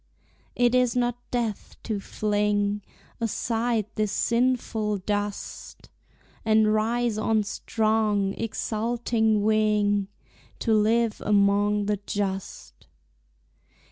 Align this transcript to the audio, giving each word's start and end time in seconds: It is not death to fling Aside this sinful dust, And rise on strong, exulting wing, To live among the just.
It 0.55 0.73
is 0.73 0.95
not 0.95 1.15
death 1.29 1.75
to 1.83 1.99
fling 1.99 2.81
Aside 3.19 3.85
this 3.93 4.11
sinful 4.11 4.97
dust, 4.97 5.91
And 6.43 6.73
rise 6.73 7.19
on 7.19 7.43
strong, 7.43 8.33
exulting 8.33 9.43
wing, 9.43 10.07
To 10.57 10.73
live 10.73 11.21
among 11.23 11.85
the 11.85 11.97
just. 12.07 12.87